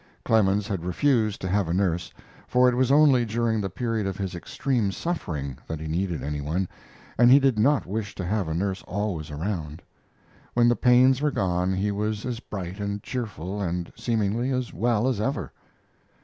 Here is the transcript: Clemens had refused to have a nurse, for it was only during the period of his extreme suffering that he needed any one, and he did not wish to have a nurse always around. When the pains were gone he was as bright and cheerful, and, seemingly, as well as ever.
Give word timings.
Clemens 0.25 0.67
had 0.67 0.83
refused 0.83 1.39
to 1.41 1.47
have 1.47 1.67
a 1.67 1.75
nurse, 1.75 2.11
for 2.47 2.67
it 2.67 2.73
was 2.75 2.91
only 2.91 3.23
during 3.23 3.61
the 3.61 3.69
period 3.69 4.07
of 4.07 4.17
his 4.17 4.33
extreme 4.33 4.91
suffering 4.91 5.59
that 5.67 5.79
he 5.79 5.85
needed 5.87 6.23
any 6.23 6.41
one, 6.41 6.67
and 7.19 7.29
he 7.29 7.37
did 7.39 7.59
not 7.59 7.85
wish 7.85 8.15
to 8.15 8.25
have 8.25 8.47
a 8.47 8.55
nurse 8.55 8.81
always 8.87 9.29
around. 9.29 9.83
When 10.55 10.67
the 10.67 10.75
pains 10.75 11.21
were 11.21 11.29
gone 11.29 11.73
he 11.75 11.91
was 11.91 12.25
as 12.25 12.39
bright 12.39 12.79
and 12.79 13.03
cheerful, 13.03 13.61
and, 13.61 13.93
seemingly, 13.95 14.49
as 14.49 14.73
well 14.73 15.07
as 15.07 15.21
ever. 15.21 15.53